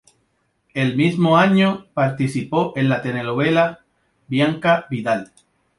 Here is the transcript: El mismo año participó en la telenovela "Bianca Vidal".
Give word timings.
El 0.73 0.95
mismo 0.97 1.37
año 1.37 1.85
participó 1.93 2.73
en 2.75 2.89
la 2.89 3.03
telenovela 3.03 3.81
"Bianca 4.27 4.87
Vidal". 4.89 5.31